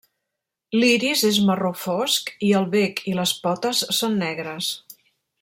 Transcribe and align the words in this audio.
L'iris 0.77 1.21
és 1.29 1.37
marró 1.49 1.71
fosc, 1.81 2.33
i 2.47 2.49
el 2.61 2.67
bec 2.73 3.05
i 3.13 3.15
les 3.21 3.35
potes 3.45 3.83
són 3.99 4.19
negres. 4.25 4.73